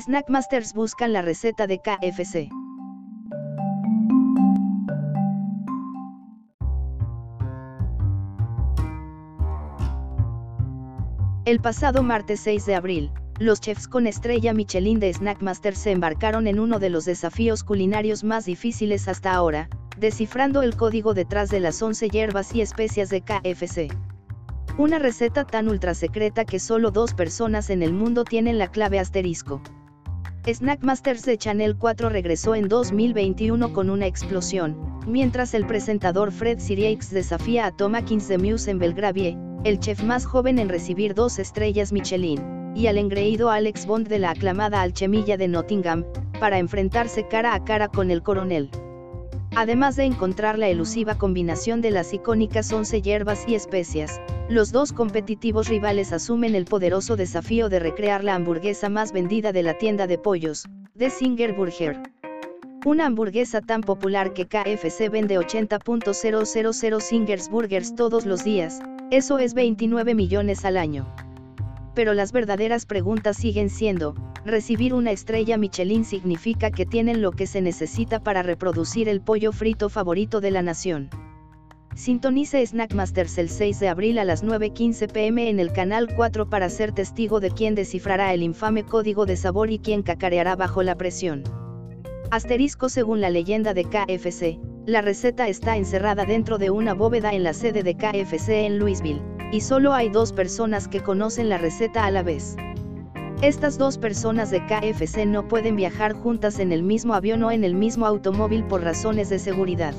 [0.00, 2.48] Snackmasters buscan la receta de KFC.
[11.44, 16.48] El pasado martes 6 de abril, los chefs con estrella Michelin de Snackmasters se embarcaron
[16.48, 21.60] en uno de los desafíos culinarios más difíciles hasta ahora, descifrando el código detrás de
[21.60, 23.96] las 11 hierbas y especias de KFC.
[24.76, 28.98] Una receta tan ultra secreta que solo dos personas en el mundo tienen la clave
[28.98, 29.62] asterisco.
[30.46, 34.76] Snackmasters de Channel 4 regresó en 2021 con una explosión,
[35.06, 40.26] mientras el presentador Fred Sirieix desafía a Tom de Muse en Belgravie, el chef más
[40.26, 45.38] joven en recibir dos estrellas Michelin, y al engreído Alex Bond de la aclamada Alchemilla
[45.38, 46.04] de Nottingham,
[46.38, 48.68] para enfrentarse cara a cara con el coronel.
[49.56, 54.92] Además de encontrar la elusiva combinación de las icónicas 11 hierbas y especias, los dos
[54.92, 60.08] competitivos rivales asumen el poderoso desafío de recrear la hamburguesa más vendida de la tienda
[60.08, 60.64] de pollos,
[60.98, 62.02] The Singer Burger.
[62.84, 68.80] Una hamburguesa tan popular que KFC vende 80.000 Singers Burgers todos los días,
[69.12, 71.06] eso es 29 millones al año.
[71.94, 74.14] Pero las verdaderas preguntas siguen siendo,
[74.44, 79.52] recibir una estrella Michelin significa que tienen lo que se necesita para reproducir el pollo
[79.52, 81.10] frito favorito de la nación.
[81.94, 86.68] Sintonice Snackmasters el 6 de abril a las 9.15 pm en el canal 4 para
[86.68, 90.96] ser testigo de quién descifrará el infame código de sabor y quién cacareará bajo la
[90.96, 91.44] presión.
[92.32, 97.44] Asterisco según la leyenda de KFC, la receta está encerrada dentro de una bóveda en
[97.44, 99.22] la sede de KFC en Louisville,
[99.54, 102.56] y solo hay dos personas que conocen la receta a la vez.
[103.40, 107.62] Estas dos personas de KFC no pueden viajar juntas en el mismo avión o en
[107.62, 109.94] el mismo automóvil por razones de seguridad.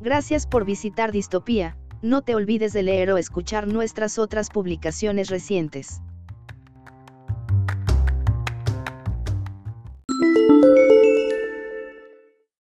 [0.00, 6.00] Gracias por visitar Distopía, no te olvides de leer o escuchar nuestras otras publicaciones recientes.